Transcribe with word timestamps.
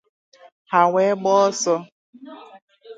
ha 0.71 0.79
wee 0.93 1.13
gbaa 1.21 1.41
ọsọ 1.47 1.75